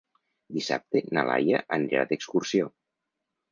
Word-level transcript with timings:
Dissabte 0.55 1.01
na 1.17 1.27
Laia 1.27 1.61
anirà 1.79 2.03
d'excursió. 2.13 2.73